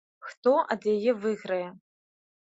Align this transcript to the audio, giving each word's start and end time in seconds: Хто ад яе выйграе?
Хто 0.27 0.53
ад 0.75 0.87
яе 0.93 1.11
выйграе? 1.25 1.67